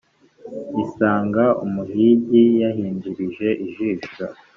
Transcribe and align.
isanga 0.83 1.45
umuhigi 1.65 2.41
yahindurije 2.61 3.47
ijisho, 3.65 4.25